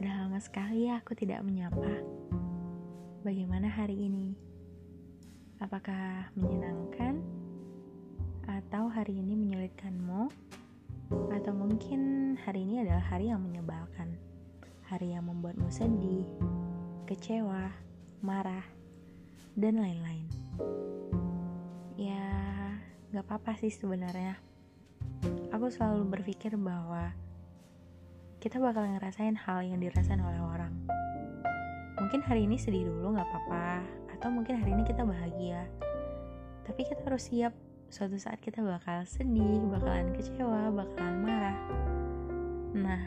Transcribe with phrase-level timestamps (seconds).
[0.00, 2.00] Sudah lama sekali aku tidak menyapa.
[3.20, 4.32] Bagaimana hari ini?
[5.60, 7.20] Apakah menyenangkan?
[8.48, 10.32] Atau hari ini menyulitkanmu?
[11.36, 14.16] Atau mungkin hari ini adalah hari yang menyebalkan?
[14.88, 16.24] Hari yang membuatmu sedih,
[17.04, 17.68] kecewa,
[18.24, 18.64] marah,
[19.52, 20.24] dan lain-lain.
[22.00, 22.24] Ya,
[23.12, 24.40] gak apa-apa sih sebenarnya.
[25.52, 27.12] Aku selalu berpikir bahwa
[28.40, 30.72] kita bakal ngerasain hal yang dirasain oleh orang.
[32.00, 33.84] Mungkin hari ini sedih dulu gak apa-apa,
[34.16, 35.68] atau mungkin hari ini kita bahagia.
[36.64, 37.52] Tapi kita harus siap
[37.92, 41.58] suatu saat kita bakal sedih, bakalan kecewa, bakalan marah.
[42.80, 43.04] Nah,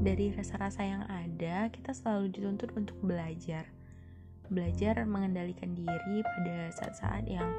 [0.00, 3.68] dari rasa-rasa yang ada, kita selalu dituntut untuk belajar.
[4.48, 7.52] Belajar mengendalikan diri pada saat-saat yang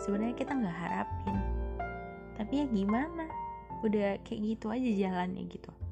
[0.00, 1.36] sebenarnya kita nggak harapin.
[2.40, 3.28] Tapi ya gimana?
[3.84, 5.83] Udah kayak gitu aja jalannya gitu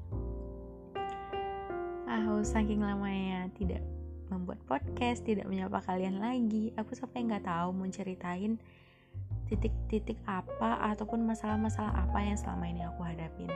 [2.13, 3.81] aku saking lamanya tidak
[4.29, 8.61] membuat podcast, tidak menyapa kalian lagi, aku sampai nggak tahu mau ceritain
[9.49, 13.49] titik-titik apa ataupun masalah-masalah apa yang selama ini aku hadapin.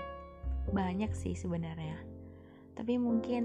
[0.72, 1.96] Banyak sih sebenarnya.
[2.76, 3.44] Tapi mungkin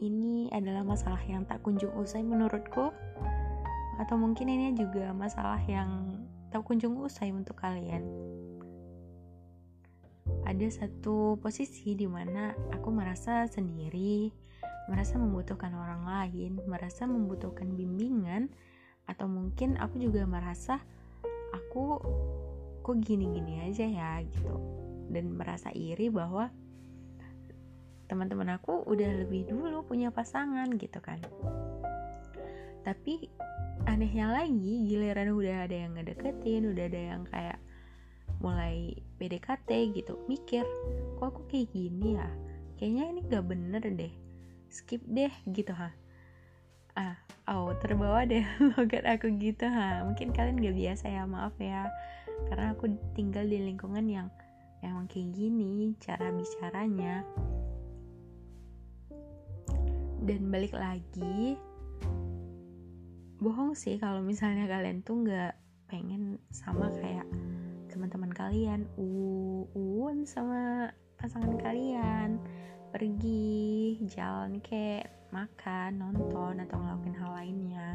[0.00, 2.92] ini adalah masalah yang tak kunjung usai menurutku
[4.00, 6.18] atau mungkin ini juga masalah yang
[6.50, 8.02] tak kunjung usai untuk kalian
[10.44, 14.28] ada satu posisi di mana aku merasa sendiri,
[14.92, 18.52] merasa membutuhkan orang lain, merasa membutuhkan bimbingan,
[19.08, 20.80] atau mungkin aku juga merasa
[21.52, 22.00] aku
[22.84, 24.54] kok gini-gini aja ya gitu,
[25.08, 26.52] dan merasa iri bahwa
[28.04, 31.16] teman-teman aku udah lebih dulu punya pasangan gitu kan.
[32.84, 33.32] Tapi
[33.88, 37.58] anehnya lagi giliran udah ada yang ngedeketin, udah ada yang kayak
[38.44, 40.68] mulai PDKT gitu mikir
[41.16, 42.28] kok aku kayak gini ya?
[42.76, 44.12] Kayaknya ini gak bener deh.
[44.68, 45.96] Skip deh gitu ha.
[46.92, 47.16] Ah
[47.48, 48.44] oh terbawa deh
[48.76, 50.04] logat aku gitu ha.
[50.04, 51.88] Mungkin kalian gak biasa ya maaf ya.
[52.52, 54.28] Karena aku tinggal di lingkungan yang
[54.84, 57.24] emang kayak gini cara bicaranya.
[60.20, 61.56] Dan balik lagi
[63.44, 65.52] bohong sih kalau misalnya kalian tuh nggak
[65.92, 67.28] pengen sama kayak
[67.94, 72.42] teman-teman kalian uun sama pasangan kalian.
[72.90, 74.98] Pergi jalan ke
[75.30, 77.94] makan nonton atau ngelakuin hal lainnya.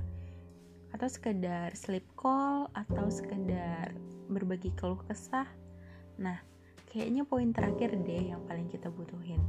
[0.95, 3.91] Atau sekedar sleep call atau sekedar
[4.31, 5.47] berbagi keluh kesah.
[6.15, 6.39] Nah
[6.87, 9.43] kayaknya poin terakhir deh yang paling kita butuhin.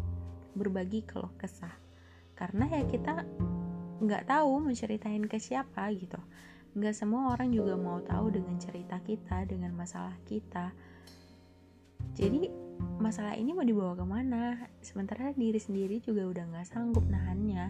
[0.59, 1.79] Berbagi keluh kesah.
[2.35, 3.23] Karena ya kita
[4.03, 6.19] nggak tahu menceritain ke siapa gitu
[6.81, 10.73] Nggak semua orang juga mau tahu dengan cerita kita, dengan masalah kita.
[12.17, 12.49] Jadi
[12.97, 14.57] masalah ini mau dibawa ke mana?
[14.81, 17.69] Sementara diri sendiri juga udah nggak sanggup nahannya,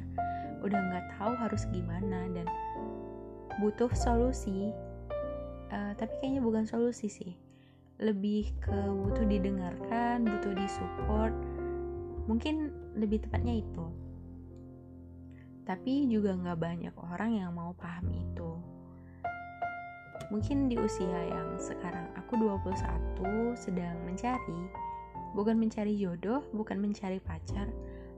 [0.62, 2.46] udah nggak tahu harus gimana dan
[3.58, 4.70] butuh solusi.
[5.74, 7.34] Uh, tapi kayaknya bukan solusi sih,
[7.98, 11.34] lebih ke butuh didengarkan, butuh disupport.
[12.30, 13.90] Mungkin lebih tepatnya itu.
[15.66, 18.69] Tapi juga nggak banyak orang yang mau paham itu
[20.28, 24.90] mungkin di usia yang sekarang aku 21 sedang mencari
[25.34, 27.70] bukan mencari jodoh, bukan mencari pacar,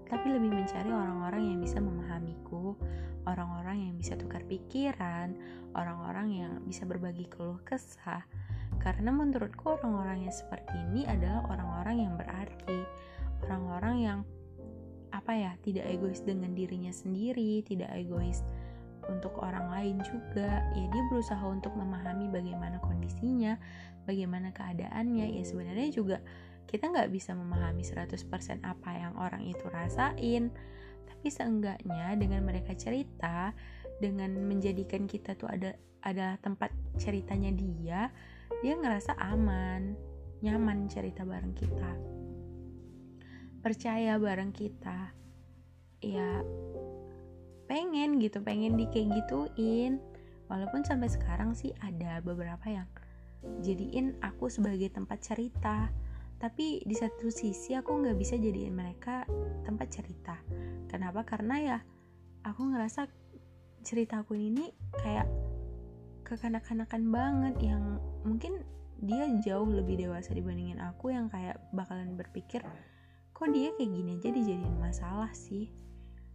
[0.09, 2.77] tapi lebih mencari orang-orang yang bisa memahamiku,
[3.29, 5.37] orang-orang yang bisa tukar pikiran,
[5.77, 8.25] orang-orang yang bisa berbagi keluh kesah.
[8.81, 12.81] Karena menurutku orang-orang yang seperti ini adalah orang-orang yang berarti,
[13.47, 14.19] orang-orang yang
[15.13, 18.41] apa ya, tidak egois dengan dirinya sendiri, tidak egois
[19.09, 20.63] untuk orang lain juga.
[20.77, 23.59] Ya dia berusaha untuk memahami bagaimana kondisinya
[24.07, 25.39] bagaimana keadaannya.
[25.39, 26.19] Ya sebenarnya juga
[26.71, 30.53] kita nggak bisa memahami 100% apa yang orang itu rasain.
[31.09, 33.55] Tapi seenggaknya dengan mereka cerita
[34.03, 38.11] dengan menjadikan kita tuh ada adalah tempat ceritanya dia
[38.63, 39.95] dia ngerasa aman
[40.43, 41.93] nyaman cerita bareng kita.
[43.63, 45.15] Percaya bareng kita.
[46.03, 46.43] Ya
[47.73, 49.97] pengen gitu pengen di kayak gituin.
[50.53, 52.85] Walaupun sampai sekarang sih ada beberapa yang
[53.65, 55.89] jadiin aku sebagai tempat cerita.
[56.37, 59.25] Tapi di satu sisi aku nggak bisa jadiin mereka
[59.65, 60.37] tempat cerita.
[60.93, 61.25] Kenapa?
[61.25, 61.79] Karena ya
[62.45, 63.09] aku ngerasa
[63.81, 64.69] ceritaku ini
[65.01, 65.25] kayak
[66.29, 68.61] kekanak-kanakan banget yang mungkin
[69.03, 72.63] dia jauh lebih dewasa dibandingin aku yang kayak bakalan berpikir
[73.35, 75.75] kok dia kayak gini aja dijadiin masalah sih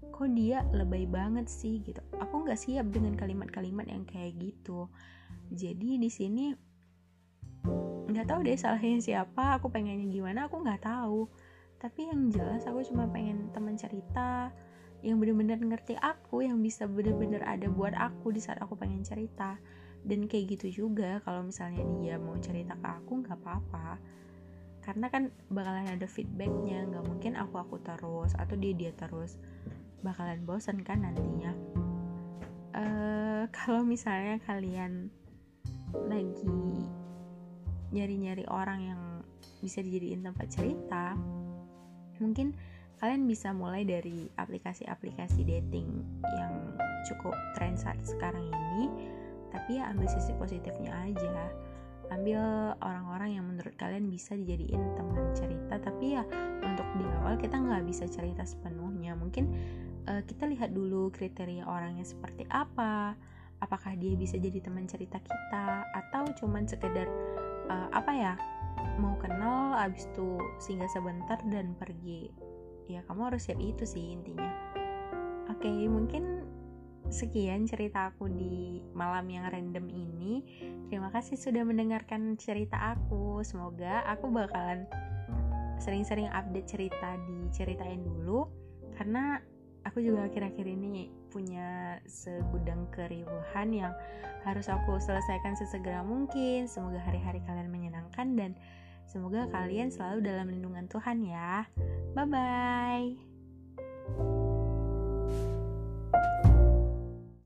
[0.01, 2.01] kok dia lebay banget sih gitu.
[2.17, 4.89] Aku nggak siap dengan kalimat-kalimat yang kayak gitu.
[5.53, 6.53] Jadi di sini
[8.07, 11.29] nggak tahu deh salahnya siapa aku pengennya gimana aku nggak tahu.
[11.77, 14.49] Tapi yang jelas aku cuma pengen teman cerita
[15.05, 19.61] yang bener-bener ngerti aku yang bisa bener-bener ada buat aku di saat aku pengen cerita.
[20.01, 24.01] Dan kayak gitu juga kalau misalnya dia mau cerita ke aku nggak apa-apa.
[24.81, 29.35] Karena kan bakalan ada feedbacknya nggak mungkin aku aku terus atau dia dia terus
[30.01, 31.53] bakalan bosan kan nantinya.
[32.73, 35.09] Uh, kalau misalnya kalian
[36.07, 36.87] lagi
[37.95, 39.01] nyari-nyari orang yang
[39.63, 41.15] bisa dijadiin tempat cerita
[42.19, 42.51] mungkin
[42.99, 46.03] kalian bisa mulai dari aplikasi-aplikasi dating
[46.35, 46.53] yang
[47.07, 48.89] cukup tren saat sekarang ini
[49.53, 51.49] tapi ya ambil sisi positifnya aja.
[52.07, 52.39] Ambil
[52.79, 56.23] orang-orang yang menurut kalian bisa dijadiin teman cerita tapi ya
[56.63, 59.15] untuk di awal kita nggak bisa cerita sepenuhnya.
[59.15, 59.45] Mungkin
[60.07, 63.13] uh, kita lihat dulu kriteria orangnya seperti apa.
[63.57, 67.09] Apakah dia bisa jadi teman cerita kita atau cuman sekedar
[67.67, 68.33] uh, apa ya
[69.01, 72.29] mau kenal abis itu singgah sebentar dan pergi.
[72.87, 74.47] Ya kamu harus siap itu sih intinya.
[75.49, 76.45] Oke okay, mungkin
[77.07, 80.43] sekian cerita aku di malam yang random ini.
[80.87, 83.41] Terima kasih sudah mendengarkan cerita aku.
[83.41, 84.85] Semoga aku bakalan
[85.81, 88.45] sering-sering update cerita diceritain dulu.
[88.97, 89.41] Karena
[89.87, 93.93] aku juga akhir-akhir ini punya segudang keriuhan yang
[94.43, 98.51] harus aku selesaikan sesegera mungkin semoga hari-hari kalian menyenangkan dan
[99.07, 101.63] Semoga kalian selalu dalam lindungan Tuhan ya.
[102.11, 104.35] Bye bye.